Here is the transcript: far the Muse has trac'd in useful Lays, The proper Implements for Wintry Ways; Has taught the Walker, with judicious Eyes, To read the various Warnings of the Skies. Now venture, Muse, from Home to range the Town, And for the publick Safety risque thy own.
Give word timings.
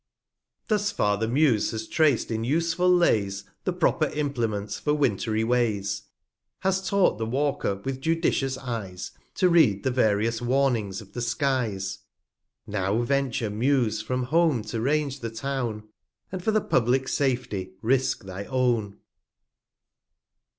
far 0.95 1.15
the 1.17 1.27
Muse 1.27 1.69
has 1.69 1.87
trac'd 1.87 2.31
in 2.31 2.43
useful 2.43 2.89
Lays, 2.89 3.43
The 3.65 3.73
proper 3.73 4.07
Implements 4.07 4.79
for 4.79 4.95
Wintry 4.95 5.43
Ways; 5.43 6.07
Has 6.61 6.89
taught 6.89 7.19
the 7.19 7.25
Walker, 7.27 7.75
with 7.85 8.01
judicious 8.01 8.57
Eyes, 8.57 9.11
To 9.35 9.47
read 9.47 9.83
the 9.83 9.91
various 9.91 10.41
Warnings 10.41 11.01
of 11.01 11.13
the 11.13 11.21
Skies. 11.21 11.99
Now 12.65 13.03
venture, 13.03 13.51
Muse, 13.51 14.01
from 14.01 14.23
Home 14.23 14.63
to 14.63 14.81
range 14.81 15.19
the 15.19 15.29
Town, 15.29 15.87
And 16.31 16.43
for 16.43 16.49
the 16.49 16.61
publick 16.61 17.07
Safety 17.07 17.73
risque 17.83 18.25
thy 18.25 18.45
own. 18.45 18.97